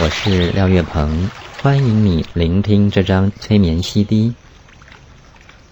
[0.00, 1.30] 我是廖月鹏，
[1.60, 4.34] 欢迎你聆听这张催眠 CD。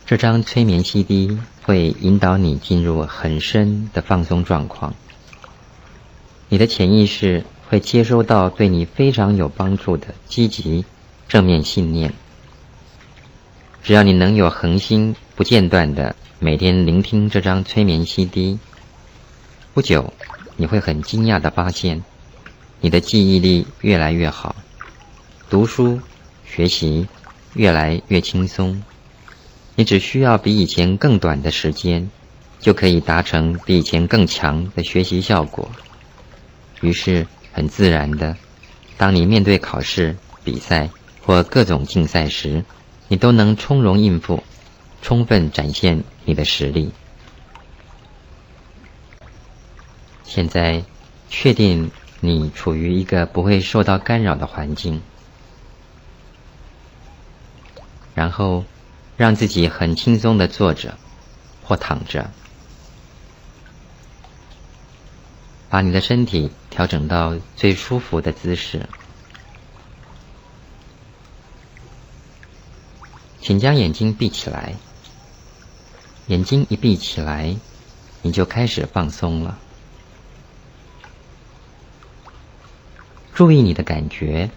[0.07, 4.95] 这张催眠 CD 会引导你进入很深的放松状况，
[6.49, 10.85] 你的潜意识会接收到对你非常有帮助的积极
[11.27, 12.13] 正面信念。
[13.83, 18.59] 只要你能有恒心不间断的每天聆听这张催眠 CD，
[19.73, 20.13] 不久
[20.57, 22.05] 你会很惊讶的发现。
[22.83, 24.57] 你的记忆力越来越好，
[25.51, 26.01] 读书
[26.47, 27.07] 学习
[27.53, 28.83] 越来越轻松。
[29.75, 32.11] 你只需要比以前更短的时间，
[32.59, 35.71] 就可以达成比以前更强的学习效果。
[36.81, 38.35] 于是，很自然的，
[38.97, 40.89] 当你面对考试、比赛
[41.21, 42.65] 或各种竞赛时，
[43.09, 44.43] 你都能从容应付，
[45.03, 46.91] 充分展现你的实力。
[50.25, 50.83] 现在，
[51.29, 51.91] 确定。
[52.21, 55.01] 你处于一个不会受到干扰的环境，
[58.15, 58.65] 然后
[59.17, 60.99] 让自己很轻松的坐着
[61.65, 62.31] 或躺着，
[65.71, 68.87] 把你的身体调整到最舒服的姿势。
[73.41, 74.75] 请将眼睛闭起来，
[76.27, 77.57] 眼睛一闭起来，
[78.21, 79.59] 你就开始放松了。
[83.41, 84.51] 注意你的感觉，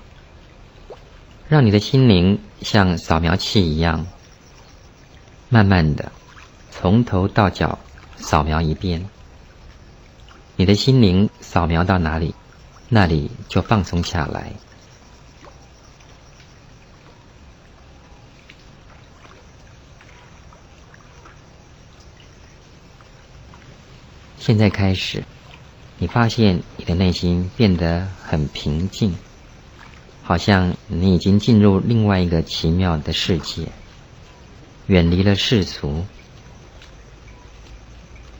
[1.47, 4.05] 让你的心灵像扫描器一样，
[5.47, 6.11] 慢慢的
[6.69, 7.79] 从头到脚
[8.17, 9.05] 扫描一遍。
[10.57, 12.35] 你的心灵扫描到哪里，
[12.89, 14.51] 那里就放松下来。
[24.37, 25.23] 现在开始。
[25.99, 29.15] 你发现你的内心变得很平静，
[30.21, 33.67] 好像你已经进入另外一个奇妙的世界，
[34.87, 36.05] 远离了世俗。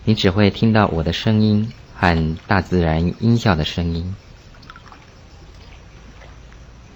[0.04, 4.14] 你只会听到我的声音和大自然音效的声音，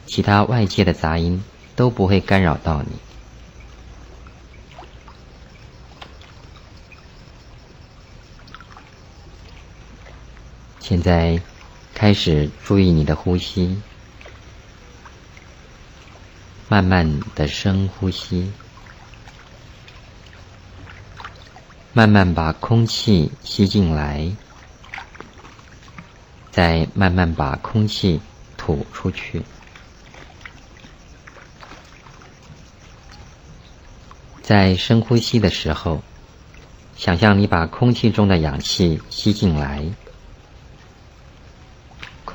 [0.05, 1.41] 其他外界的杂音
[1.75, 2.89] 都不会干扰到你。
[10.89, 11.37] 现在，
[11.93, 13.81] 开始注意你的呼吸，
[16.69, 18.49] 慢慢的深呼吸，
[21.91, 24.31] 慢慢把空气吸进来，
[26.51, 28.21] 再慢慢把空气
[28.55, 29.43] 吐出去。
[34.41, 36.01] 在深呼吸的时候，
[36.95, 39.85] 想象你把空气中的氧气吸进来。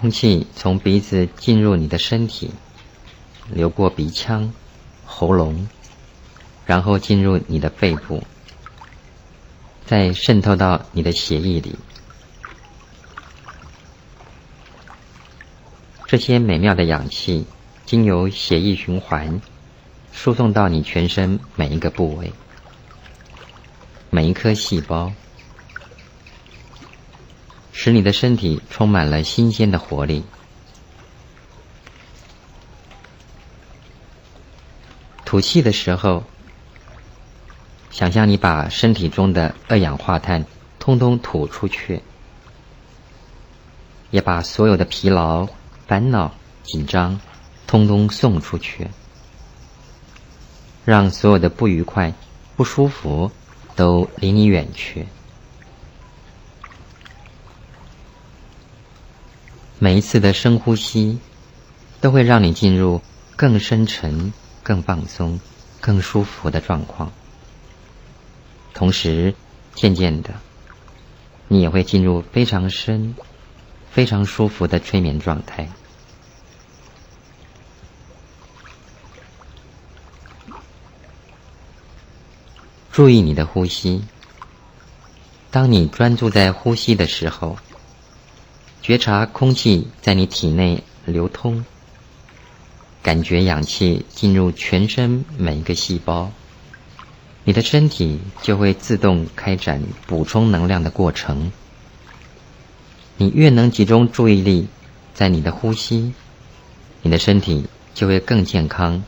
[0.02, 2.50] 空气从鼻子进入你的身体，
[3.48, 4.52] 流过鼻腔、
[5.06, 5.68] 喉咙，
[6.66, 8.24] 然后进入你的肺部，
[9.86, 11.76] 再渗透到你的血液里。
[16.08, 17.46] 这些美妙的氧气
[17.86, 19.41] 经由血液循环，
[20.10, 22.32] 输送到你全身每一个部位、
[24.10, 25.12] 每一颗细胞。
[27.72, 30.22] 使你的身体充满了新鲜的活力。
[35.25, 36.25] 吐气的时候，
[37.91, 40.44] 想象你把身体中的二氧化碳
[40.78, 42.03] 通通吐出去，
[44.10, 45.49] 也把所有的疲劳、
[45.87, 47.19] 烦恼、紧张
[47.66, 48.89] 通通送出去，
[50.84, 52.12] 让所有的不愉快、
[52.56, 53.33] 不舒服
[53.75, 55.07] 都离你远去。
[59.82, 61.18] 每一次的深呼吸，
[62.00, 63.02] 都会让你进入
[63.34, 64.32] 更深沉、
[64.62, 65.40] 更放松、
[65.80, 67.10] 更舒服的状况。
[68.74, 69.34] 同时，
[69.74, 70.34] 渐渐的，
[71.48, 73.16] 你也会进入非常深、
[73.90, 75.68] 非常舒服的催眠状态。
[82.92, 84.04] 注意你的呼吸。
[85.50, 87.58] 当你专注在呼吸的时候。
[88.82, 91.64] 觉察空气在你体内流通，
[93.00, 96.32] 感觉氧气进入全身每一个细胞，
[97.44, 101.52] 你的身体就会自动开展补充能量的过程。
[103.16, 104.66] 你越能集中注意力
[105.14, 106.12] 在你的呼吸，
[107.02, 109.04] 你的身体就会更健康、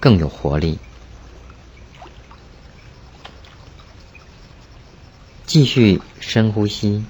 [0.00, 0.80] 更有活力。
[5.46, 7.04] 继续深呼吸，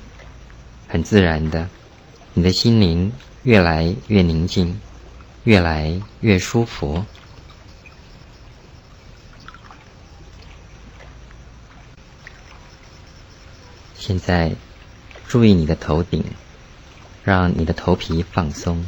[0.89, 1.71] 很自然的。
[2.35, 3.13] 你的心灵
[3.43, 4.81] 越来越宁静，
[5.45, 7.05] 越来越舒服。
[13.95, 14.55] 现在，
[15.29, 16.25] 注意你的头顶，
[17.23, 18.83] 让你的头皮放松，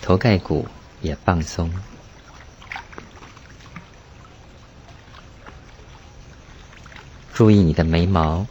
[0.00, 0.66] 头盖骨
[1.02, 1.70] 也放松。
[7.34, 8.46] 注意你的眉毛，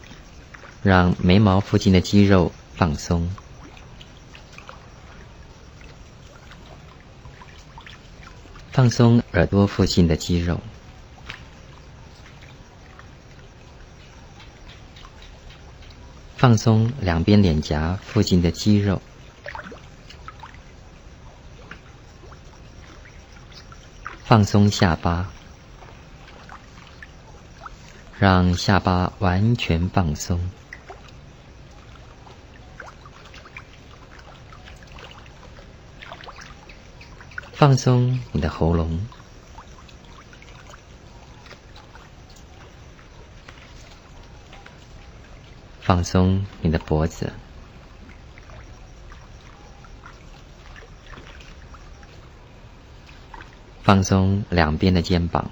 [0.82, 3.30] 让眉毛附近的肌肉放松。
[8.72, 10.60] 放松耳朵附近的肌肉。
[16.38, 19.02] 放松两边脸颊附近的肌肉。
[24.24, 25.30] 放松下巴。
[28.20, 30.42] 让下巴完全放松，
[37.60, 39.06] 放松你的喉咙，
[45.82, 47.34] 放松你的脖子，
[53.84, 55.52] 放松两边的肩膀。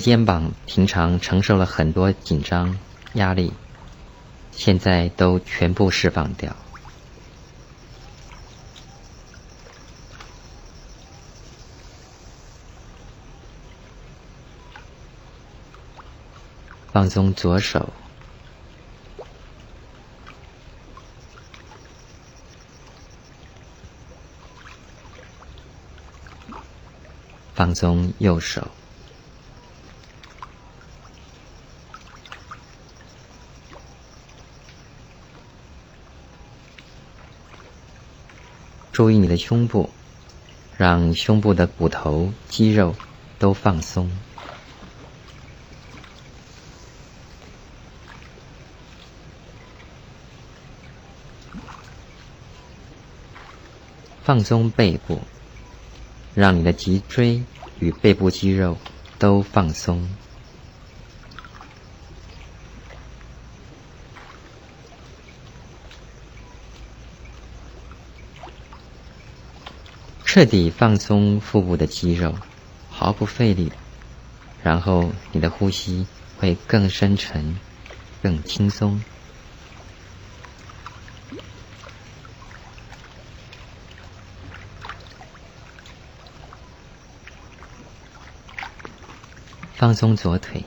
[0.00, 2.78] 肩膀平常承受了很多紧张、
[3.14, 3.52] 压力，
[4.52, 6.54] 现在都全部释放掉，
[16.92, 17.92] 放松左手，
[27.54, 28.68] 放松右手。
[38.98, 39.88] 注意你的胸部，
[40.76, 42.92] 让胸部的骨头、肌肉
[43.38, 44.10] 都放松，
[54.24, 55.20] 放松背部，
[56.34, 57.40] 让你的脊椎
[57.78, 58.76] 与背部肌肉
[59.16, 60.08] 都放松。
[70.38, 72.32] 彻底放松腹部的肌肉，
[72.88, 73.72] 毫不费力，
[74.62, 76.06] 然后你的呼吸
[76.38, 77.56] 会更深沉、
[78.22, 79.00] 更轻松。
[89.74, 90.62] 放松左腿。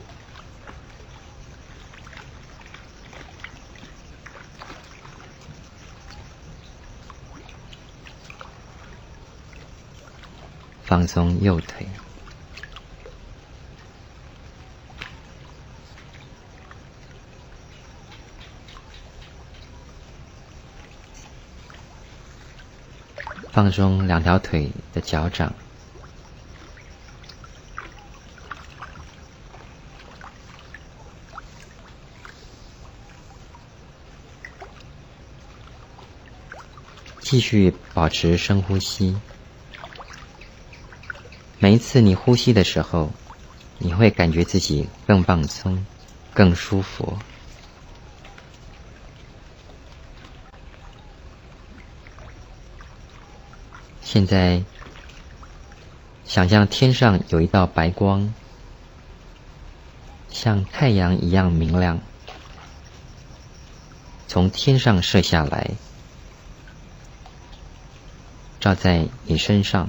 [10.92, 11.86] 放松右腿，
[23.50, 25.54] 放松两条腿的脚掌，
[37.20, 39.16] 继续保持深呼吸。
[41.62, 43.12] 每一次你呼吸的时候，
[43.78, 45.86] 你会感觉自己更放松、
[46.34, 47.16] 更舒服。
[54.02, 54.64] 现在，
[56.24, 58.34] 想象天上有一道白光，
[60.30, 62.00] 像太阳一样明亮，
[64.26, 65.70] 从天上射下来，
[68.58, 69.88] 照在你身上。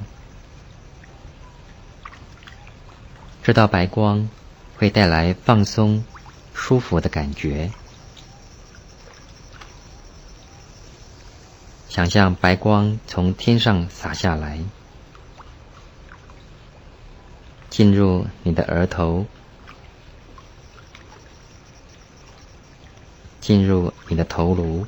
[3.44, 4.30] 这道白光
[4.78, 6.06] 会带来放松、
[6.54, 7.70] 舒服的感觉。
[11.90, 14.60] 想象白光从天上洒下来，
[17.70, 19.26] 进入你的额头，
[23.42, 24.88] 进入你的头颅。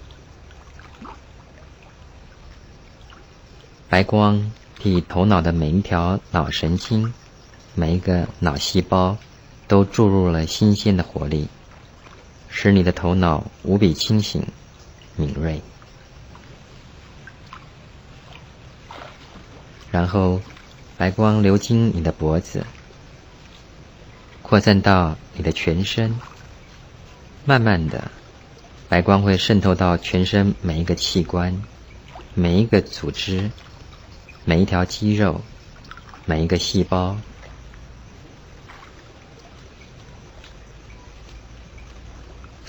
[3.89, 7.13] 白光替头脑的每一条脑神经。
[7.77, 9.17] 每一个脑细胞
[9.67, 11.49] 都注入了新鲜的活力，
[12.47, 14.47] 使你的头脑无比清醒、
[15.17, 15.61] 敏锐。
[19.91, 20.41] 然后
[20.97, 22.65] 白光流经你的脖子，
[24.41, 26.17] 扩散到你的全身。
[27.43, 28.09] 慢慢的，
[28.87, 31.61] 白光会渗透到全身每一个器官、
[32.33, 33.51] 每一个组织、
[34.45, 35.41] 每一条肌肉、
[36.25, 37.17] 每一个细胞。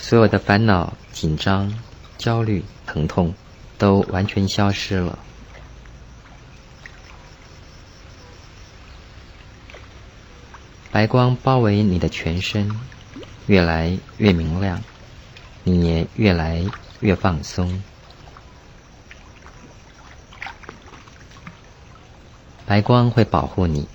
[0.08, 1.76] 所有的烦恼、紧张、
[2.16, 3.34] 焦虑、疼痛，
[3.76, 5.18] 都完全消失了。
[10.92, 12.70] 白光包围你的全身，
[13.48, 14.80] 越来越明亮，
[15.64, 16.64] 你也越来
[17.00, 17.82] 越放松。
[22.64, 23.88] 白光会保护你，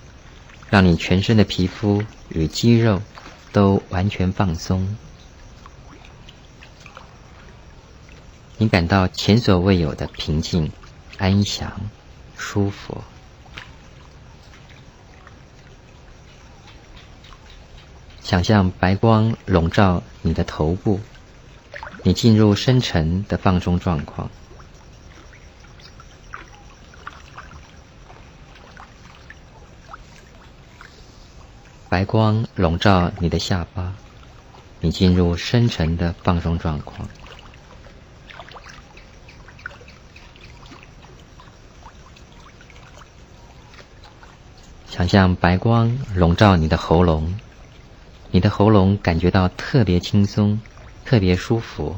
[0.68, 3.00] 让你全身的皮肤与肌肉
[3.50, 4.94] 都完全放松，
[8.62, 10.70] 你感到前所未有的平静、
[11.18, 11.80] 安详、
[12.38, 13.02] 舒服。
[18.22, 21.00] 想象白光笼罩你的头部，
[22.04, 24.30] 你进入深沉的放松状况。
[31.88, 33.92] 白光笼罩你的下巴，
[34.80, 37.08] 你进入深沉的放松状况。
[45.02, 47.34] 想象白光笼罩你的喉咙。
[48.30, 50.60] 你的喉咙感觉到特别轻松，
[51.04, 51.96] 特别舒服。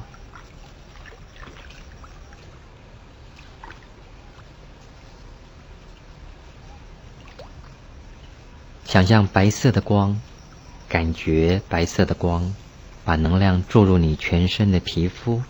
[8.86, 10.18] 想象白色的光，
[10.88, 12.54] 感觉白色的光
[13.04, 15.42] 把能量注入你全身的皮肤，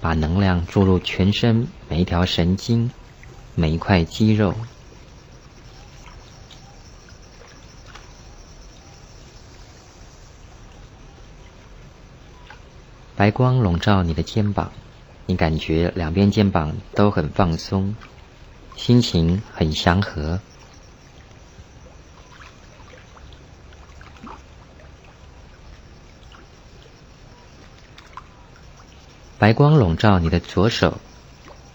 [0.00, 2.90] 把能量注入全身每一条神经、
[3.54, 4.54] 每一块肌肉。
[13.18, 14.70] 白光笼罩你的肩膀，
[15.26, 17.96] 你感觉两边肩膀都很放松，
[18.76, 20.38] 心情很祥和。
[29.36, 31.00] 白光笼罩你的左手，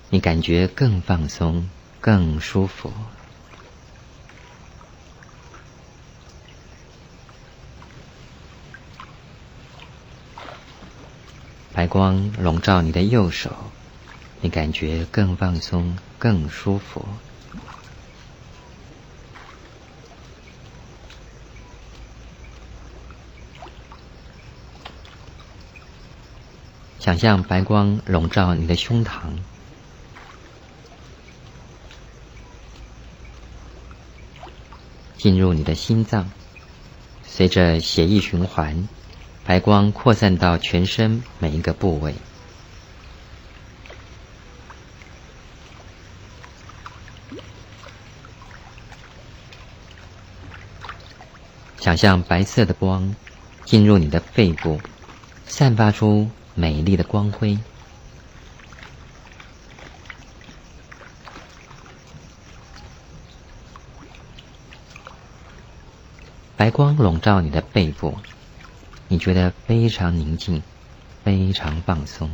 [0.09, 1.69] 你感觉更放松，
[2.00, 2.89] 更舒服。
[11.83, 13.51] 白光笼罩你的右手，
[14.39, 17.05] 你感觉更放松、更舒服。
[26.99, 29.33] 想象白光笼罩你的胸膛，
[35.17, 36.31] 进入你的心脏，
[37.25, 38.87] 随着血液循环。
[39.45, 42.15] 白光扩散到全身每一个部位，
[51.77, 53.13] 想象白色的光
[53.65, 54.79] 进入你的肺部，
[55.45, 57.59] 散发出美丽的光辉。
[66.55, 68.17] 白光笼罩你的背部。
[69.13, 70.63] 你觉得非常宁静，
[71.24, 72.32] 非常放松。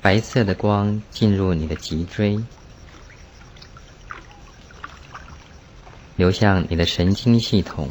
[0.00, 2.42] 白色的光进入你的脊椎，
[6.16, 7.90] 流向你的神经系统，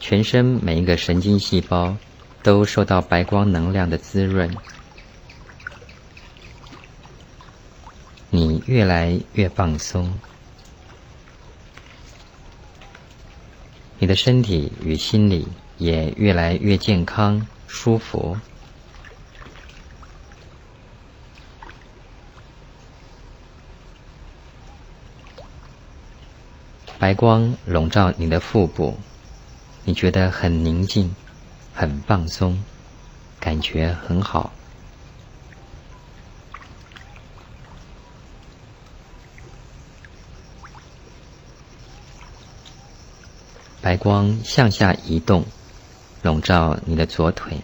[0.00, 1.98] 全身每一个神经细胞
[2.42, 4.56] 都受到白光能量的滋润。
[8.30, 10.18] 你越来越放松，
[13.98, 18.38] 你的身体与心理也越来越健康、舒服。
[26.98, 28.96] 白光笼罩你的腹部，
[29.84, 31.14] 你觉得很宁静、
[31.74, 32.64] 很放松，
[33.38, 34.50] 感觉很好。
[43.84, 45.44] 白光向下移动
[46.22, 47.60] 笼罩你的左腿。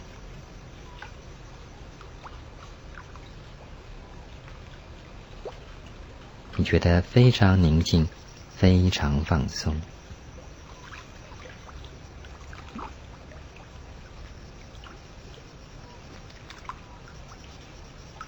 [6.57, 8.07] 你觉得非常宁静
[8.55, 9.75] 非常放松。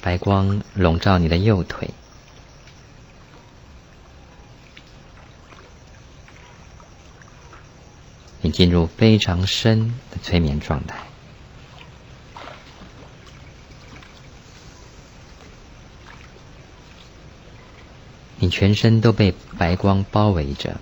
[0.01, 1.87] 白光笼罩你的右腿。
[8.53, 10.97] 进入非常深的催眠状态。
[18.37, 20.77] 你全身都被白光包围着，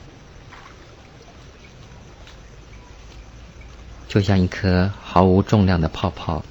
[4.08, 6.44] 就像一颗毫无重量的泡泡，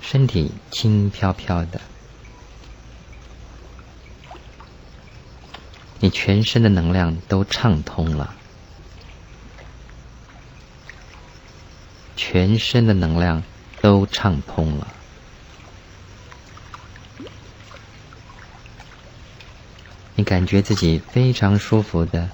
[0.00, 1.80] 身体轻飘飘的，
[6.12, 8.34] 全身的能量都畅通了，
[12.14, 13.42] 全身的能量
[13.80, 14.86] 都畅通了。
[20.14, 22.30] 你感觉自己非常舒服的，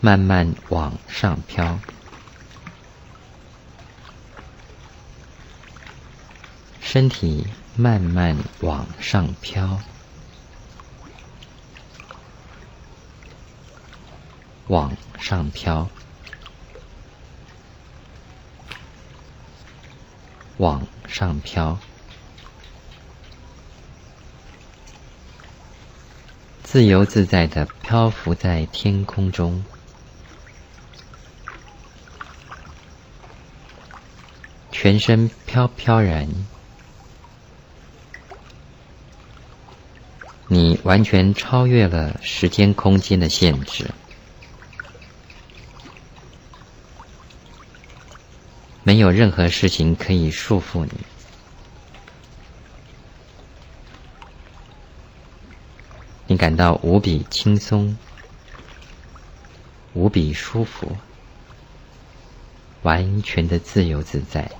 [0.00, 1.78] 慢慢往上飘，
[6.80, 9.78] 身体慢慢往上飘，
[14.68, 15.88] 往上飘，
[20.58, 21.78] 往上飘。
[26.62, 29.64] 自由自在的漂浮在天空中，
[34.70, 36.28] 全身飘飘然，
[40.46, 43.90] 你完全超越了时间空间的限制，
[48.88, 50.92] 没有任何事情可以束缚你。
[56.26, 57.98] 你感到无比轻松，
[59.92, 60.96] 无比舒服，
[62.80, 64.50] 完全的自由自在。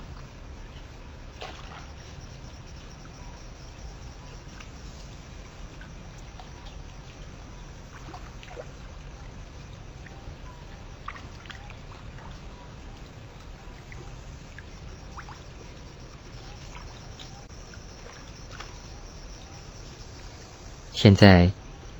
[21.01, 21.51] 现在。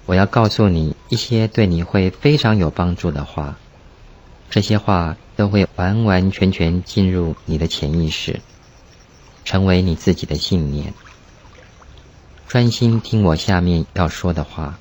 [0.06, 3.60] 我要告诉你一些对你会非常有帮助的话，
[4.50, 8.42] 这些话都会完完全全进入你的潜意识，
[9.46, 10.96] 成为你自己的信念。
[12.48, 14.80] 专心听我下面要说的话，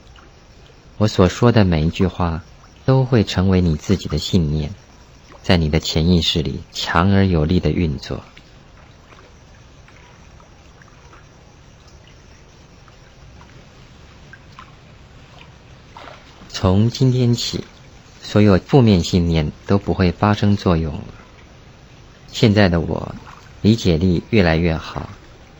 [0.96, 2.42] 我所说的每一句话
[2.86, 4.70] 都会成为你自己的信念，
[5.42, 8.22] 在你的潜意识里强而有力的运作。
[16.60, 17.62] 从今天起，
[18.20, 21.00] 所有负面信念都不会发生作用。
[22.26, 23.14] 现在的我，
[23.62, 25.08] 理解力越来越好，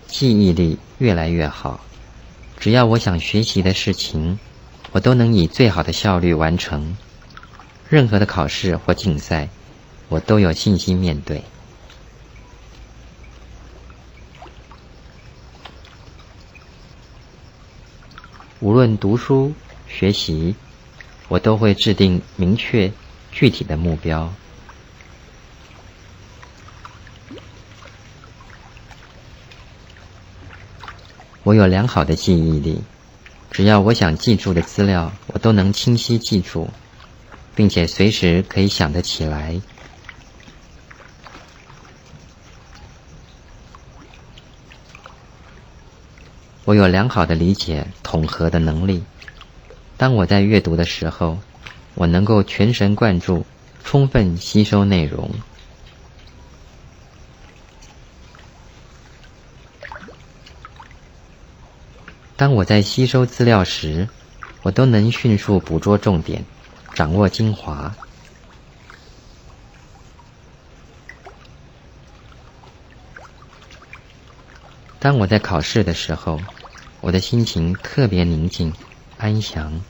[0.08, 1.78] 记忆力越来越好。
[2.58, 4.40] 只要我想学习的事情，
[4.90, 6.96] 我都能以最好的效率完成。
[7.88, 9.48] 任何的考试或竞赛，
[10.08, 11.44] 我都有信心面对。
[18.58, 19.52] 无论读书、
[19.86, 20.56] 学习。
[21.28, 22.90] 我都会制定明确、
[23.30, 24.32] 具体的目标。
[31.44, 32.82] 我有良好的记忆力，
[33.50, 36.68] 只要我想记住的资料，我都能清晰记住，
[37.54, 39.60] 并且随时可以想得起来。
[46.64, 49.02] 我有良好的理解、统合的能力。
[49.98, 51.36] 当我在阅读的时候，
[51.94, 53.44] 我能够全神贯注，
[53.82, 55.28] 充分吸收内容。
[62.36, 64.08] 当我在吸收资料时，
[64.62, 66.44] 我都能迅速捕捉重点，
[66.94, 67.92] 掌握精华。
[75.00, 76.40] 当我在考试的时候，
[77.00, 78.72] 我的心情特别宁静。
[79.18, 79.80] 安详。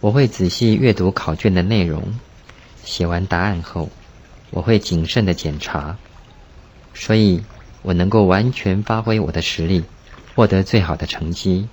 [0.00, 2.18] 我会仔细阅读考卷的内容，
[2.84, 3.90] 写完答案后，
[4.50, 5.96] 我会谨慎的检查，
[6.94, 7.42] 所以
[7.82, 9.84] 我能够完全发挥我的实力，
[10.34, 11.68] 获得最好的成绩。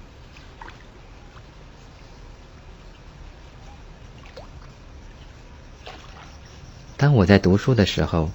[6.97, 8.29] 当我在读书的时候，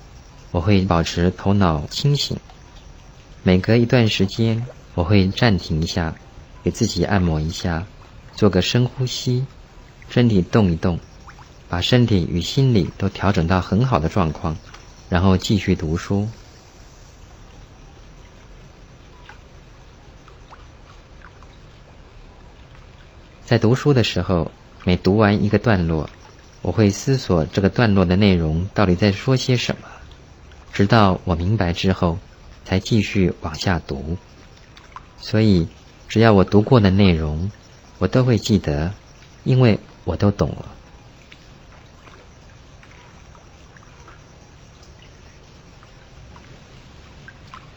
[0.50, 2.36] 我会保持头脑清醒，
[3.42, 6.14] 每隔一段时间，我会暂停一下。
[6.64, 7.86] 给自己按摩一下
[8.34, 9.44] 做个深呼吸
[10.08, 10.98] 身体动一动
[11.68, 14.56] 把身体与心理都调整到很好的状况
[15.10, 16.26] 然后继续读书。
[23.44, 24.50] 在读书的时候
[24.84, 26.08] 每读完一个段落
[26.62, 29.86] 我会思索这个段落的内容到底在说些什么
[30.72, 32.18] 直到我明白之后
[32.64, 34.16] 才继续往下读。
[35.18, 35.68] 所以
[36.08, 37.50] 只要我读过的内容，
[37.98, 38.92] 我都会记得，
[39.42, 40.66] 因为我都懂了。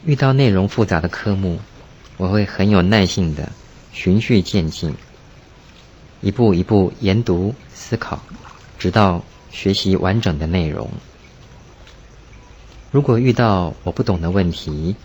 [0.06, 1.60] 遇到内容复杂的科目，
[2.16, 3.52] 我会很有耐性的
[3.92, 4.96] 循序渐进，
[6.22, 8.20] 一步一步研读思考，
[8.80, 10.90] 直到学习完整的内容。
[12.92, 14.96] 如果遇到我不懂的问题，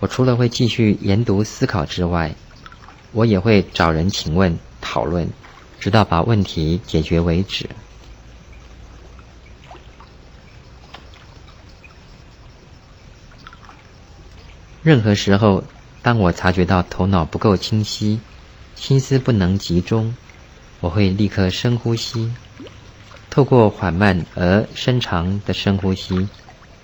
[0.00, 2.34] 我除了会继续研读思考之外，
[3.12, 5.28] 我也会找人请问讨论，
[5.80, 7.68] 直到把问题解决为止。
[14.82, 15.64] 任何时候，
[16.02, 18.20] 当我察觉到头脑不够清晰，
[18.74, 20.14] 心思不能集中，
[20.80, 22.32] 我会立刻深呼吸。
[23.28, 26.28] 透过缓慢而深长的深呼吸，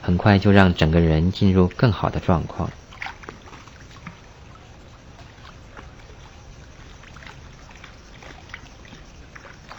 [0.02, 2.70] 很快就让整个人进入更好的状况。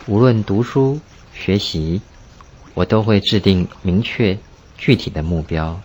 [0.08, 1.00] 无论读书
[1.34, 2.00] 学习，
[2.76, 4.38] 我都会制定明确
[4.78, 5.82] 具体的目标。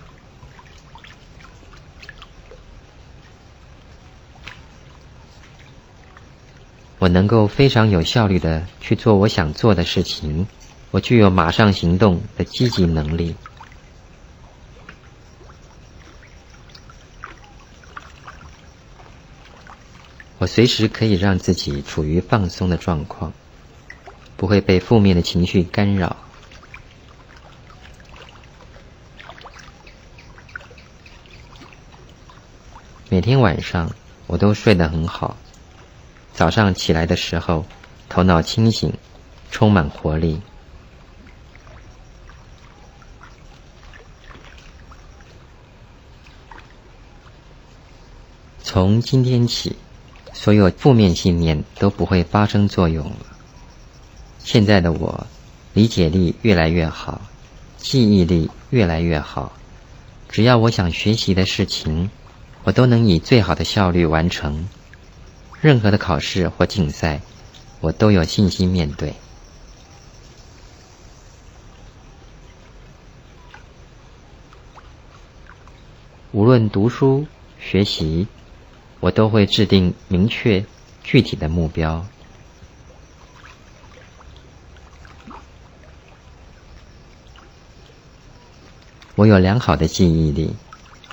[6.99, 10.47] 我能够非常有效率的去做我想做的事情，
[10.91, 13.35] 我具有马上行动的积极能力。
[20.39, 23.33] 我随时可以让自己处于放松的状况，
[24.41, 26.17] 不会被负面的情绪干扰。
[33.11, 33.91] 每天晚上
[34.27, 35.37] 我都睡得很好。
[36.33, 37.67] 早上起来的时候，
[38.09, 38.91] 头脑清醒，
[39.51, 40.41] 充满活力。
[48.63, 49.77] 从今天起，
[50.33, 53.30] 所有负面信念都不会发生作用了。
[54.43, 55.27] 现在的我，
[55.75, 57.21] 理解力越来越好，
[57.79, 59.53] 记忆力越来越好。
[60.29, 62.11] 只要我想学习的事情，
[62.65, 64.69] 我都能以最好的效率完成。
[65.61, 67.21] 任何的考试或竞赛，
[67.81, 69.15] 我都有信心面对。
[76.33, 77.27] 无论读书
[77.59, 78.27] 学习，
[79.01, 80.65] 我都会制定明确
[81.03, 82.07] 具体的目标。
[89.21, 90.57] 我有良好的记忆力，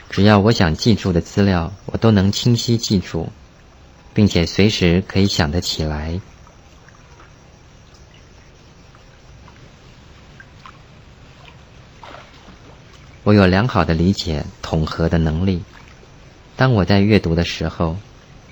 [0.09, 3.27] 只要我想记住的资料，我都能清晰记住。
[4.13, 6.19] 并且随时可以想得起来。
[13.23, 15.61] 我有良好的理解统合的能力。
[16.55, 17.97] 当我在阅读的时候，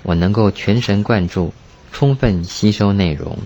[0.02, 1.52] 我能够全神贯注，
[1.92, 3.38] 充分吸收内容。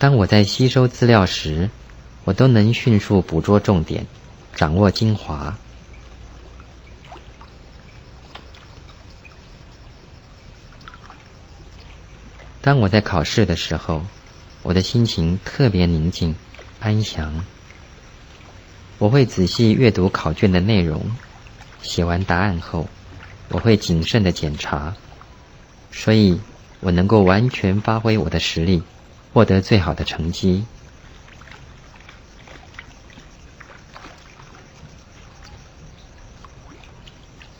[0.00, 1.68] 当我在吸收资料时，
[2.24, 4.06] 我都能迅速捕捉重点。
[4.56, 5.58] 掌握精华。
[12.62, 14.02] 当我在考试的时候，
[14.62, 16.34] 我的心情特别宁静、
[16.80, 17.44] 安详。
[18.96, 21.14] 我会仔细阅读考卷的内容，
[21.82, 22.88] 写完答案后，
[23.50, 24.96] 我会谨慎的检查，
[25.92, 26.40] 所以
[26.80, 28.82] 我能够完全发挥我的实力，
[29.32, 30.64] 获得最好的成绩。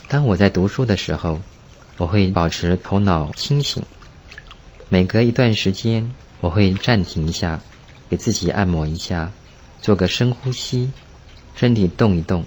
[0.09, 1.40] 当我在读书的时候，
[1.96, 3.85] 我会保持头脑清醒。
[4.88, 7.61] 每隔一段时间，我会暂停一下，
[8.09, 9.30] 给自己按摩一下，
[9.80, 10.90] 做个深呼吸，
[11.54, 12.44] 身体动一动，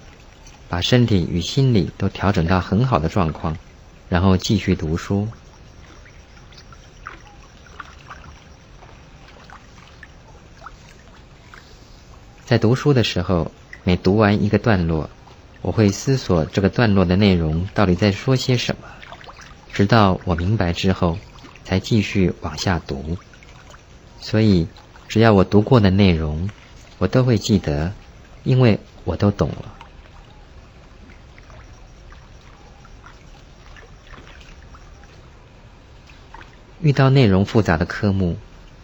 [0.68, 3.56] 把身体与心理都调整到很好的状况，
[4.10, 5.26] 然后继续读书。
[12.44, 13.50] 在读书的时候，
[13.84, 15.08] 每读完一个段落。
[15.62, 18.86] 我会思索这个段落的内容到底在说些什么，
[19.72, 21.18] 直到我明白之后，
[21.64, 23.16] 才继续往下读。
[24.20, 24.66] 所以，
[25.08, 26.50] 只要我读过的内容，
[26.98, 27.94] 我都会记得，
[28.42, 29.72] 因为我都懂了。
[36.82, 38.36] 遇到内容复杂的科目，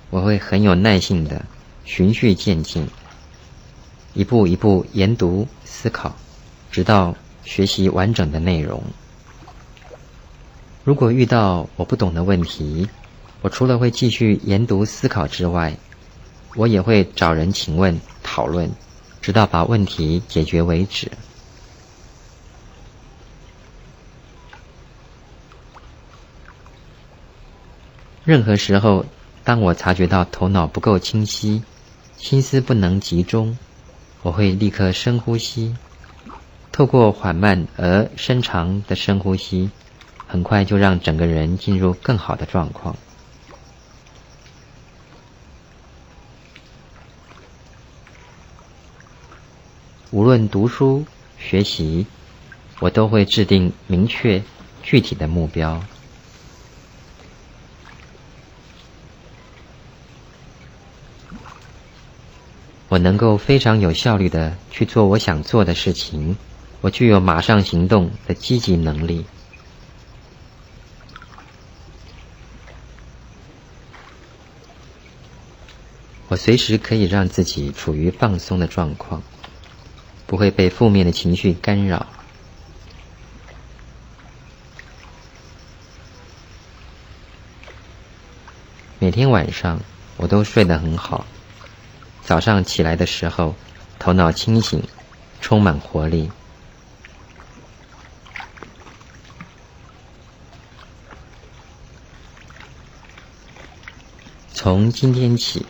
[0.09, 1.44] 我会很有耐性的
[1.85, 2.88] 循序渐进，
[4.14, 6.14] 一步一步研读思考。
[6.70, 8.81] 直到学习完整的内容。
[10.85, 12.88] 如果遇到我不懂的问题，
[13.42, 15.77] 我除了会继续研读思考之外，
[16.55, 18.70] 我也会找人请问讨论，
[19.20, 21.11] 直到把问题解决为止。
[28.25, 29.05] 任何时候，
[29.42, 31.64] 当我察觉到头脑不够清晰，
[32.16, 33.59] 心思不能集中，
[34.22, 35.74] 我会立刻深呼吸。
[36.72, 39.70] 透过缓慢而深长的深呼吸，
[40.26, 42.96] 很快就让整个人进入更好的状况。
[50.11, 51.04] 无论读书
[51.38, 52.06] 学习，
[52.78, 54.42] 我都会制定明确
[54.83, 55.80] 具体的目标。
[62.90, 66.37] 我能够非常有效率的去做我想做的事情，
[66.81, 69.24] 我具有马上行动的积极能力。
[76.26, 79.22] 我随时可以让自己处于放松的状况，
[80.26, 82.05] 不会被负面的情绪干扰。
[88.98, 89.81] 每天晚上
[90.16, 91.24] 我都睡得很好。
[92.24, 93.54] 早上起来的时候，
[93.98, 94.83] 头脑清醒，
[95.40, 96.30] 充满活力。
[104.52, 105.64] 从今天起，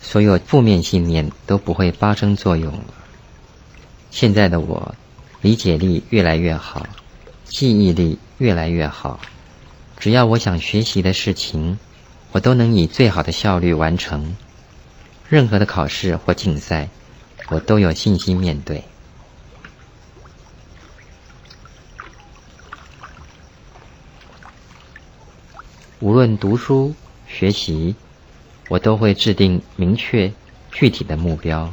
[0.00, 2.84] 所有负面信念都不会发生作用了。
[4.10, 4.94] 现在的我，
[5.40, 6.86] 理解力越来越好，
[7.44, 9.20] 记忆力越来越好。
[9.98, 11.78] 只要我想学习的事情，
[12.30, 14.36] 我都能以最好的效率完成。
[15.28, 16.88] 任何的考试或竞赛，
[17.50, 18.82] 我都有信心面对。
[26.00, 26.94] 无论读书
[27.26, 27.94] 学习，
[28.70, 30.32] 我都会制定明确
[30.72, 31.70] 具体的目标。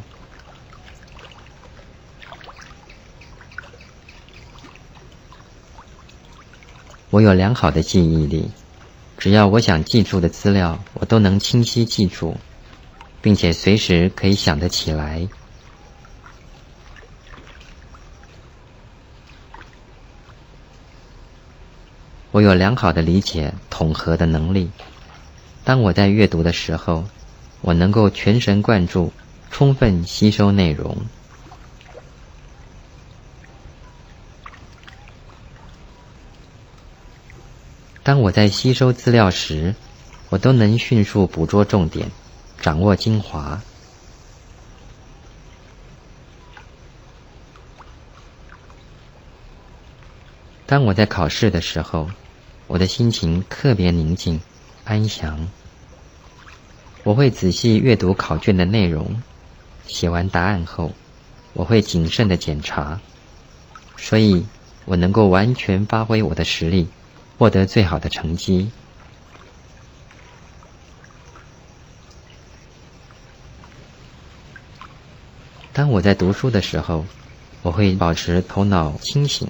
[7.10, 8.50] 我有良好的记忆力，
[9.18, 12.36] 只要我想记住的资料，我都能清晰记住。
[13.26, 15.28] 并且随时可以想得起来。
[22.30, 24.70] 我有良好的理解统合的能力。
[25.64, 27.04] 当我在阅读的时候，
[27.62, 29.12] 我能够全神贯注，
[29.50, 30.96] 充分吸收内容。
[38.04, 39.74] 当我在吸收资料时，
[40.30, 42.12] 我都能迅速捕捉重点。
[42.66, 43.62] 掌握精华。
[50.66, 52.10] 当我在考试的时候，
[52.66, 54.42] 我的心情特别宁静、
[54.84, 55.48] 安详。
[57.04, 59.22] 我会仔细阅读考卷的内容，
[59.86, 60.92] 写完答案后，
[61.54, 63.00] 我会谨慎的检查，
[63.96, 64.44] 所以
[64.86, 66.88] 我能够完全发挥我的实力，
[67.38, 68.72] 获得最好的成绩。
[75.76, 77.06] 当我在读书的时候，
[77.62, 79.50] 我会保持头脑清醒。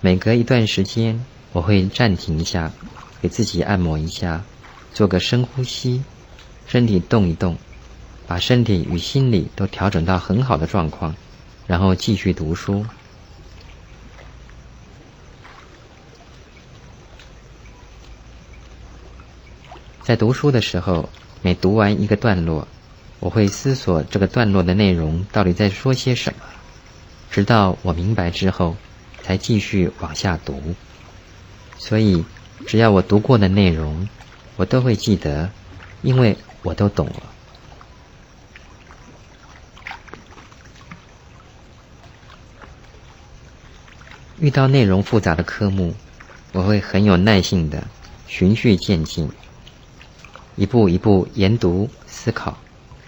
[0.00, 2.72] 每隔一段时间，我会暂停一下，
[3.20, 4.42] 给自己按摩一下，
[4.92, 6.02] 做个深呼吸，
[6.66, 7.56] 身体动一动，
[8.26, 11.14] 把身体与心理都调整到很好的状况，
[11.68, 12.84] 然后继续读书。
[20.02, 21.08] 在读书的时候，
[21.42, 22.66] 每读完一个段落。
[23.22, 26.40] 我会思索这个段落的内容到底在说些什么，
[27.30, 28.76] 直到我明白之后，
[29.22, 30.60] 才继续往下读。
[31.78, 32.24] 所以，
[32.66, 34.08] 只要我读过的内容，
[34.56, 35.48] 我都会记得，
[36.02, 37.22] 因为我都懂了。
[44.40, 45.94] 遇到内容复杂的科目，
[46.50, 47.86] 我会很有耐性的
[48.26, 49.30] 循序渐进，
[50.56, 52.58] 一步一步研读思考。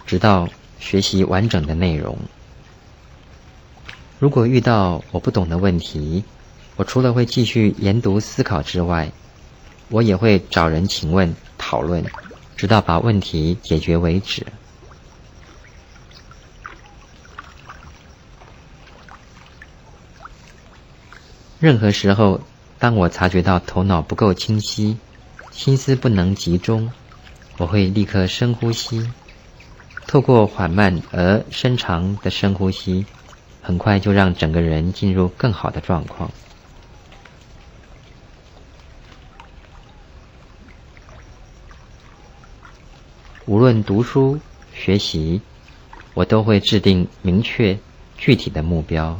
[0.05, 0.47] 直到
[0.79, 2.17] 学习完整的内容。
[4.19, 6.23] 如果遇到我不懂的问题，
[6.75, 9.11] 我除了会继续研读思考之外，
[9.89, 12.03] 我也会找人请问讨论，
[12.55, 14.45] 直到把问题解决为止。
[21.59, 22.41] 任何时候，
[22.77, 24.97] 当我察觉到头脑不够清晰，
[25.51, 26.91] 心思不能集中，
[27.57, 29.09] 我会立刻深呼吸。
[30.07, 33.05] 透过缓慢而深长的深呼吸，
[33.61, 36.31] 很快就让整个人进入更好的状况。
[43.45, 44.39] 无论读书、
[44.73, 45.41] 学习，
[46.13, 47.77] 我都会制定明确、
[48.17, 49.19] 具体的目标。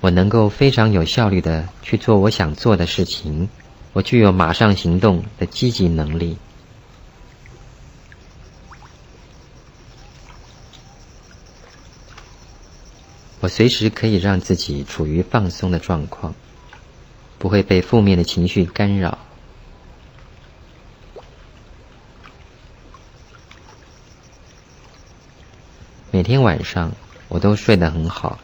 [0.00, 3.48] 我能够非常有效率的去做我想做的事情，
[3.92, 6.38] 我具有马上行动的积极能力。
[13.40, 16.32] 我随时可以让自己处于放松的状况，
[17.38, 19.18] 不会被负面的情绪干扰。
[26.12, 26.92] 每天晚上
[27.28, 28.38] 我都睡得很好。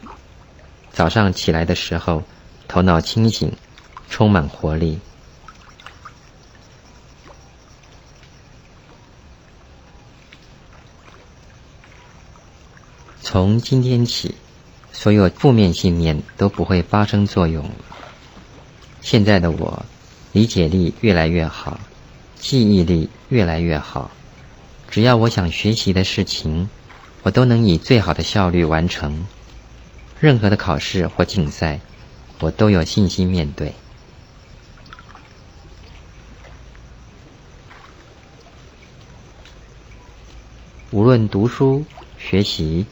[0.91, 2.23] 早上起来的时候，
[2.67, 3.51] 头脑清醒，
[4.09, 4.99] 充满活力。
[13.31, 14.33] 从今天起，
[14.91, 17.69] 所有负面信念都不会发生作用。
[19.01, 19.85] 现在的我，
[20.31, 21.79] 理解力越来越好，
[22.39, 24.09] 记忆力越来越好。
[24.89, 26.71] 只要我想学习的事情，
[27.21, 29.27] 我都能以最好的效率完成。
[30.19, 31.81] 任何的考试或竞赛，
[32.39, 33.75] 我都有信心面对。
[40.89, 41.85] 无论读书
[42.17, 42.87] 学习，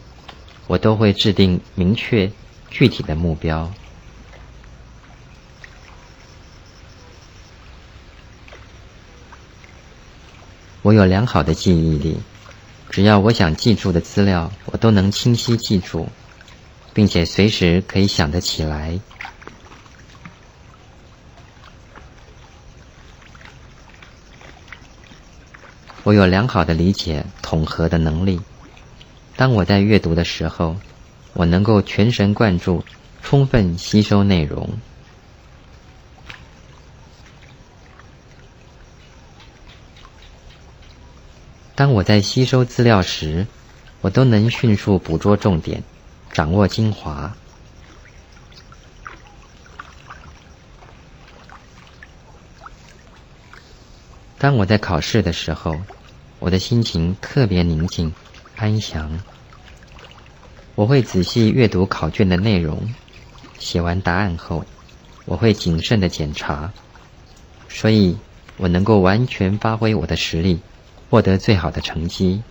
[0.68, 2.32] 我都会制定明确
[2.70, 3.72] 具体的目标。
[10.82, 12.18] 我有良好的记忆力，
[12.90, 16.08] 只要我想记住的资料，我都能清晰记住。
[16.98, 19.00] 并且随时可以想得起来。
[26.02, 28.42] 我有良好的理解统合的能力。
[29.38, 30.76] 当我在阅读的时候，
[31.34, 32.84] 我能够全神贯注，
[33.21, 34.67] 充分吸收内容。
[41.76, 43.45] 当我在吸收资料时，
[44.02, 45.84] 我都能迅速捕捉重点。
[46.34, 47.36] 掌握精华。
[54.39, 55.80] 当我在考试的时候，
[56.39, 58.13] 我的心情特别宁静、
[58.58, 59.20] 安详。
[60.76, 62.93] 我会仔细阅读考卷的内容，
[63.60, 64.65] 写完答案后，
[65.26, 66.74] 我会谨慎的检查，
[67.70, 68.17] 所以
[68.58, 70.60] 我能够完全发挥我的实力，
[71.10, 72.41] 获得最好的成绩。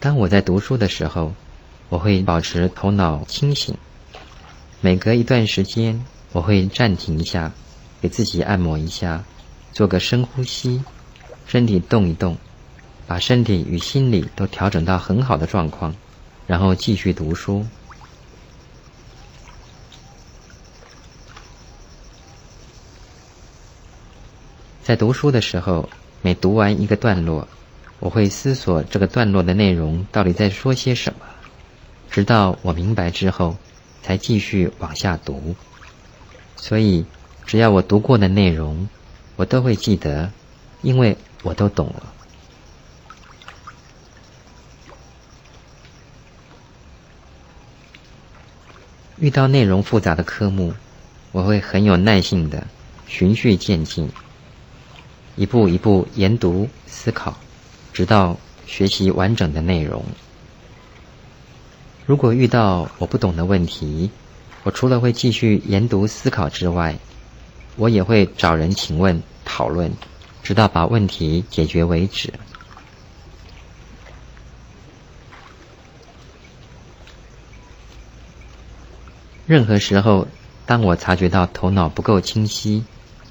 [0.00, 1.32] 当我在读书的时候，
[1.88, 3.76] 我会保持头脑清醒。
[4.80, 7.52] 每隔一段时间，我会暂停一下，
[8.02, 9.24] 给自己按摩一下，
[9.72, 10.82] 做个深呼吸，
[11.46, 12.36] 身体动一动，
[13.06, 15.94] 把身体与心理都调整到很好的状况，
[16.48, 17.64] 然后继续读书。
[24.82, 25.88] 在读书的时候，
[26.22, 27.46] 每读完一个段落。
[28.00, 31.20] 我会思索这个段落的内容到底在说些什么，
[32.10, 33.56] 直到我明白之后，
[34.02, 35.54] 才继续往下读。
[36.56, 37.04] 所以，
[37.46, 38.88] 只要我读过的内容，
[39.36, 40.30] 我都会记得，
[40.80, 42.12] 因为我都懂了。
[49.18, 50.74] 遇到内容复杂的科目，
[51.30, 52.66] 我会很有耐性的
[53.06, 54.10] 循序渐进，
[55.36, 57.36] 一步一步研读思考。
[57.92, 60.02] 直到学习完整的内容。
[62.06, 64.10] 如果遇到我不懂的问题，
[64.64, 66.98] 我除了会继续研读思考之外，
[67.76, 69.92] 我也会找人请问讨论，
[70.42, 72.32] 直到把问题解决为止。
[79.46, 80.28] 任何时候，
[80.66, 82.84] 当我察觉到头脑不够清晰，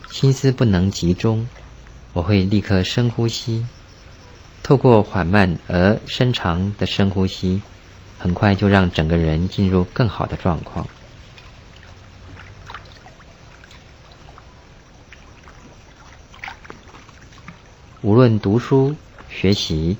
[0.10, 1.48] 心思不能集中，
[2.14, 3.66] 我会立刻深呼吸。
[4.62, 7.62] 透过缓慢而深长的深呼吸，
[8.20, 10.88] 很快就让整个人进入更好的状况。
[18.04, 18.96] 无论读书
[19.30, 19.96] 学习，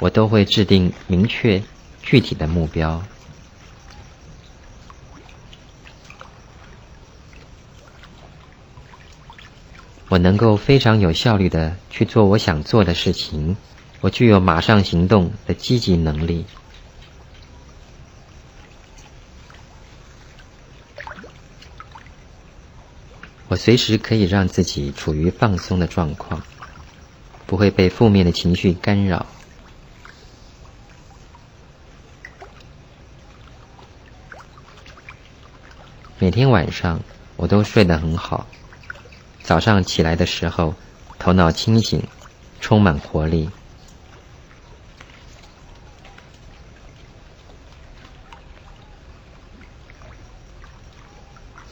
[0.00, 1.62] 我都会制定明确
[2.02, 3.00] 具体的目标。
[10.08, 13.56] 我能够非常有效率的去做我想做的事情。
[14.00, 16.44] 我具有马上行动的积极能力。
[23.46, 26.40] 我随时可以让自己处于放松的状况，
[27.50, 29.26] 不会被负面的情绪干扰。
[36.20, 37.00] 每天晚上
[37.34, 38.46] 我都睡得很好，
[39.42, 40.76] 早上起来的时候
[41.18, 42.00] 头脑清醒，
[42.60, 43.50] 充满活力。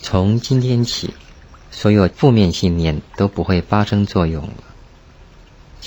[0.02, 1.14] 从今天起，
[1.70, 4.67] 所有负面信念都不会发生作用了。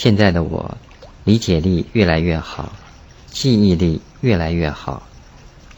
[0.04, 0.80] 现在的我，
[1.26, 2.74] 理解力越来越好，
[3.28, 5.04] 记忆力越来越好，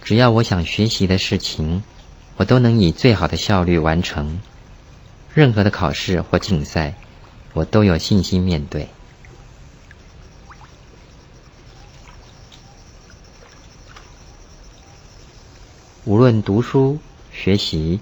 [0.01, 1.83] 只要我想学习的事情。
[2.37, 4.39] 我都能以最好的效率完成
[5.33, 6.93] 任何的考试或竞赛，
[7.51, 8.87] 我都有信心面对。
[16.05, 16.97] 无论读书
[17.33, 17.99] 学习，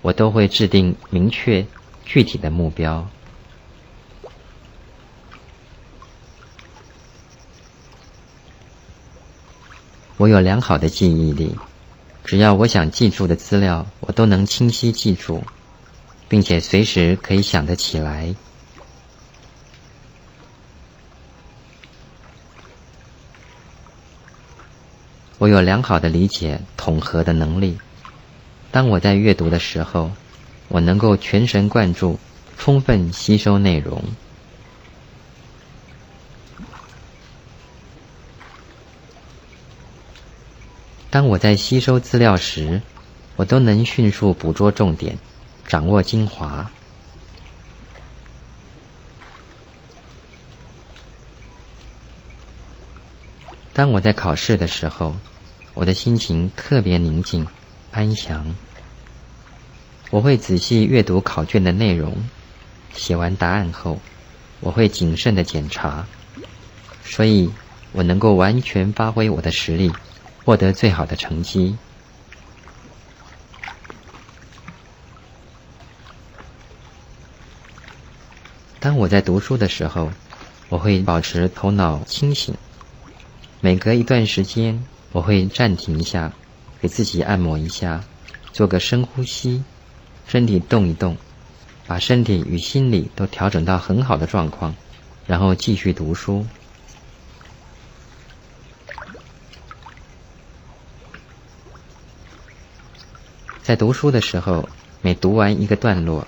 [0.00, 1.66] 我都会制定明确
[2.06, 3.06] 具体的目标。
[10.22, 11.52] 我有良好的记忆力。
[12.24, 15.42] 只要我想记住的资料，我都能清晰记住，
[16.28, 18.32] 并且随时可以想得起来。
[25.38, 27.76] 我有良好的理解统合的能力。
[28.70, 30.12] 当我在阅读的时候，
[30.68, 32.20] 我能够全神贯注，
[32.56, 34.00] 充分吸收内容。
[41.12, 42.80] 当我在吸收资料时，
[43.36, 45.18] 我都能迅速捕捉重点，
[45.66, 46.70] 掌握精华。
[53.74, 55.14] 当我在考试的时候，
[55.74, 57.46] 我的心情特别宁静、
[57.90, 58.46] 安详。
[60.10, 62.16] 我会仔细阅读考卷的内容，
[62.94, 64.00] 写完答案后，
[64.60, 66.06] 我会谨慎的检查，
[67.04, 67.50] 所以
[67.92, 69.92] 我能够完全发挥我的实力。
[70.44, 71.76] 获得最好的成绩。
[78.80, 80.10] 当我在读书的时候，
[80.68, 82.54] 我会保持头脑清醒。
[83.60, 86.32] 每隔一段时间，我会暂停一下，
[86.80, 88.02] 给自己按摩一下，
[88.52, 89.62] 做个深呼吸，
[90.26, 91.16] 身体动一动，
[91.86, 94.74] 把身体与心理都调整到很好的状况，
[95.28, 96.44] 然后继续读书。
[103.72, 104.68] 在读书的时候，
[105.00, 106.26] 每读完一个段落，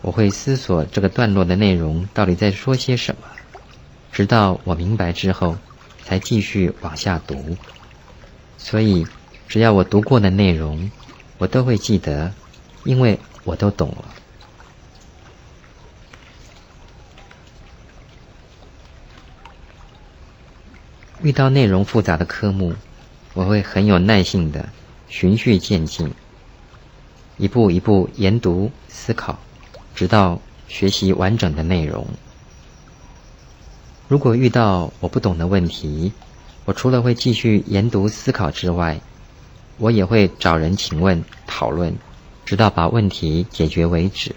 [0.00, 3.26] 我会思索这个段落的内容到底在说些什么，
[4.12, 5.56] 直到我明白之后，
[6.04, 7.56] 才继续往下读。
[8.58, 9.04] 所以，
[9.48, 10.88] 只要我读过的内容，
[11.38, 12.32] 我都会记得，
[12.84, 14.04] 因为我都懂了。
[21.22, 22.72] 遇到内容复杂的科目，
[23.32, 24.68] 我会很有耐性的
[25.08, 26.08] 循序渐进。
[27.36, 29.38] 一步一步研读思考，
[29.94, 32.06] 直到学习完整的内容。
[34.08, 36.12] 如果遇到我不懂的问题，
[36.64, 39.00] 我除了会继续研读思考之外，
[39.78, 41.96] 我也会找人请问讨论，
[42.44, 44.34] 直到把问题解决为止。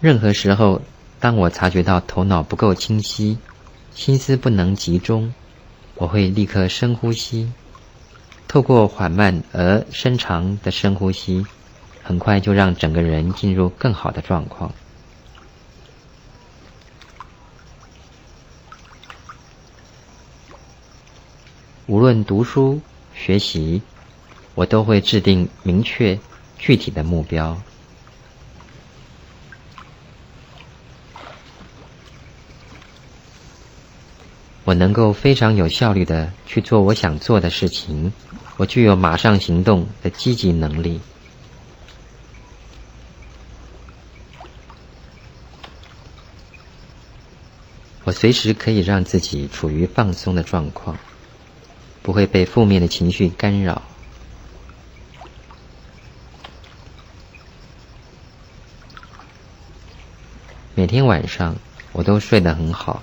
[0.00, 0.82] 任何时候，
[1.20, 3.38] 当我察觉到头脑不够清晰，
[3.94, 5.32] 心思不能集中。
[5.98, 7.50] 我会立刻深呼吸，
[8.46, 11.46] 透过缓慢而深长的深呼吸，
[12.02, 14.70] 很快就让整个人进入更好的状况。
[21.86, 22.78] 无论读书
[23.14, 23.80] 学习，
[24.54, 26.18] 我都会制定明确
[26.58, 27.65] 具体的目标。
[34.66, 38.12] 我能够非常有效率的去做我想做的事情，
[38.56, 41.00] 我具有马上行动的积极能力。
[48.02, 50.96] 我随时可以让自己处于放松的状况，
[52.02, 53.80] 不会被负面的情绪干扰。
[60.74, 61.54] 每天晚上
[61.92, 63.00] 我都睡得很好。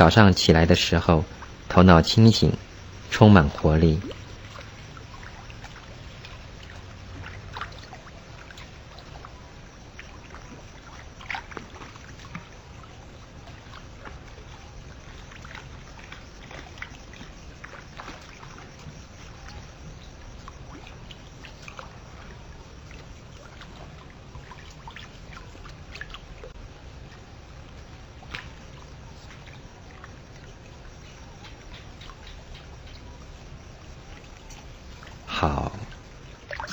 [0.00, 1.22] 早上起来的时候，
[1.68, 2.50] 头脑清醒，
[3.10, 4.00] 充满活力。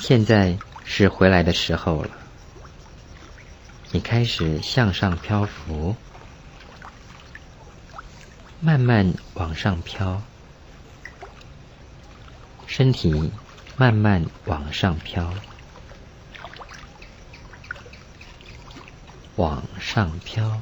[0.00, 2.10] 现现在是回来的时候了。
[3.92, 5.96] 你开始向上漂浮，
[8.60, 10.20] 慢慢往上飘，
[12.66, 13.32] 身体
[13.78, 15.32] 慢慢往上飘，
[19.36, 20.60] 往上飘，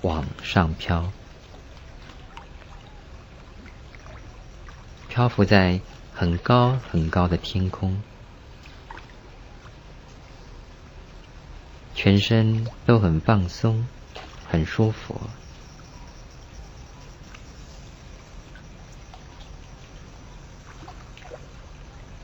[0.00, 1.12] 往上飘，
[5.12, 5.78] 漂浮在
[6.14, 8.00] 很高很高的天空。
[11.94, 13.86] 全身都很放松，
[14.48, 15.20] 很舒服。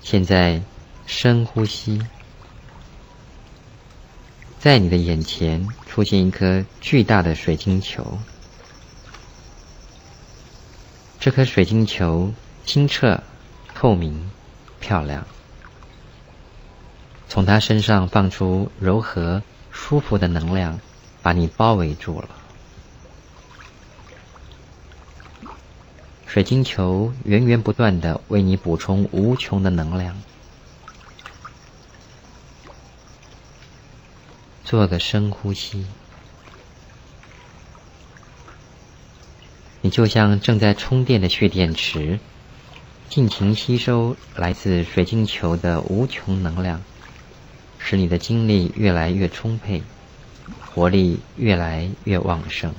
[0.01, 0.62] 现在
[1.07, 2.01] 深呼吸，
[4.59, 8.18] 在你的眼前出现一颗巨大的水晶球。
[11.20, 12.32] 这颗水晶球
[12.69, 13.23] 清澈、
[13.75, 14.31] 透明、
[14.79, 15.27] 漂亮，
[17.27, 19.43] 从它身上放出柔和。
[19.71, 20.81] 舒服的能量
[21.23, 22.29] 把你包围住了。
[26.27, 30.21] 水晶球源源不断的为你补充无穷的能量。
[34.64, 35.87] 做个深呼吸，
[39.81, 42.19] 你就像正在充电的蓄电池，
[43.09, 46.83] 尽情吸收来自水晶球的无穷能量。
[47.81, 49.83] 使你的精力越来越充沛，
[50.61, 52.75] 活力越来越旺盛。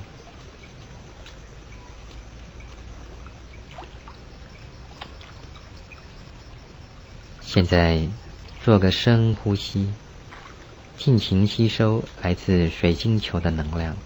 [7.40, 8.06] 现在
[8.62, 9.90] 做个深呼吸，
[10.96, 13.96] 尽情吸收来自水晶球的能量。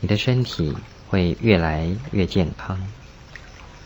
[0.00, 0.74] 你的身体
[1.08, 2.78] 会越来越健康，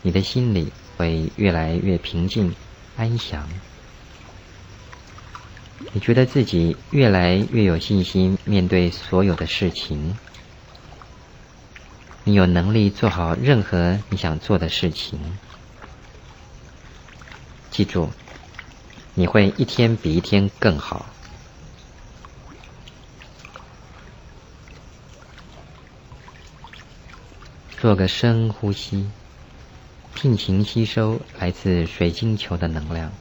[0.01, 2.53] 你的心里会越来越平静。
[2.95, 3.49] 安详，
[5.93, 10.15] 你觉得自己越来越有信心面对所有的事情，
[12.23, 15.19] 你有能力做好任何你想做的事情。
[17.71, 18.11] 记住，
[19.15, 21.07] 你会一天比一天更好。
[27.83, 29.11] 做个深呼吸。
[30.15, 33.11] 尽情吸收来自水晶球的能量。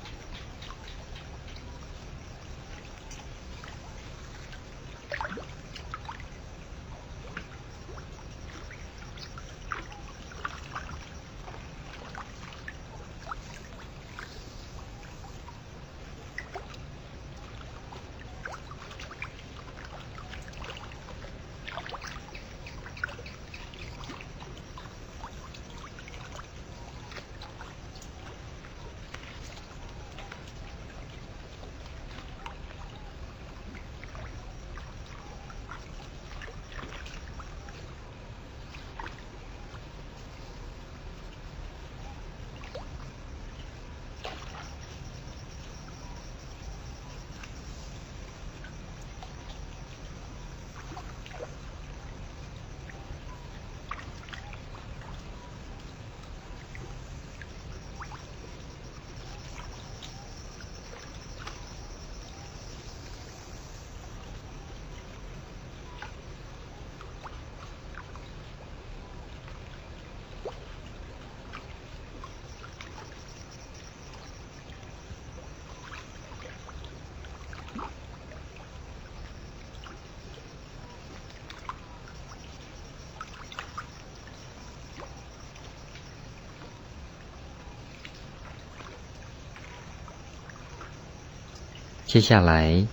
[92.13, 92.87] 接下来，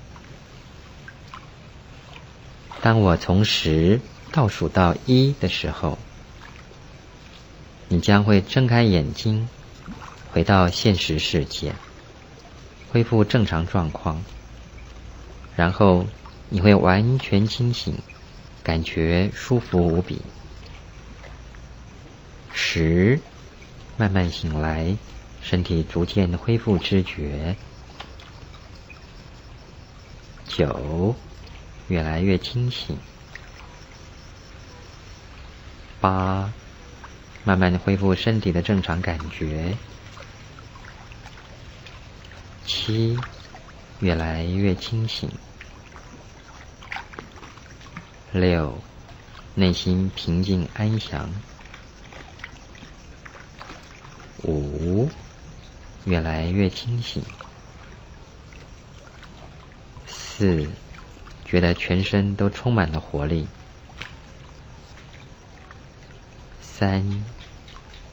[2.81, 3.99] 当我从十
[4.31, 5.97] 倒数到一的时候，
[7.89, 9.49] 你将会睁开眼睛，
[10.31, 11.75] 回到现实世界，
[12.93, 14.23] 恢复正常状况。
[15.57, 16.07] 然后
[16.47, 17.95] 你会完全清醒，
[18.63, 20.21] 感觉舒服无比。
[22.53, 23.19] 十，
[23.97, 24.95] 慢慢醒来，
[25.41, 27.57] 身体逐渐恢复知觉。
[30.49, 31.15] 九
[31.87, 32.97] 越来越清醒。
[36.01, 36.51] 八
[37.43, 39.77] 慢慢的恢复身体的正常感觉。
[42.65, 43.17] 七
[43.99, 45.29] 越来越清醒。
[48.31, 48.75] 六
[49.53, 51.29] 内心平静安详。
[54.43, 55.09] 五
[56.05, 57.23] 越来越清醒。
[60.39, 60.69] 四，
[61.43, 63.45] 觉得全身都充满了活力。
[66.61, 67.25] 三，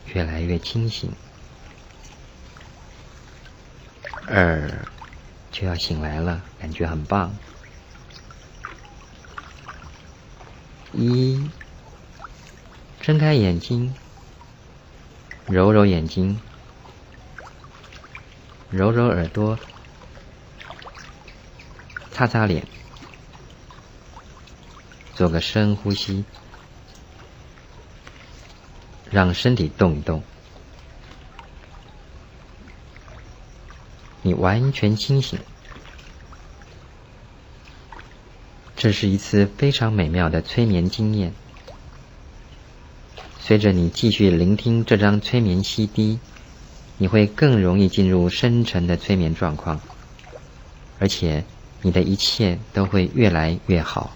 [0.07, 1.13] 越来越清醒。
[4.27, 4.69] 二，
[5.53, 7.33] 就要醒来了，感觉很棒。
[10.93, 11.49] 一，
[13.01, 13.95] 睁开眼睛，
[15.47, 16.41] 揉揉眼睛，
[18.69, 19.57] 揉揉耳朵，
[22.17, 22.67] 擦擦脸，
[25.15, 26.25] 做个深呼吸，
[29.11, 30.23] 让身体动一动。
[34.23, 35.39] 你完全清醒。
[38.77, 41.35] 这是一次非常美妙的催眠经验。
[43.39, 46.19] 随着你继续聆听这张催眠 CD，
[46.97, 49.83] 你会更容易进入深沉的催眠状况，
[50.99, 51.45] 而且
[51.87, 54.11] 你的一切都会越来越好。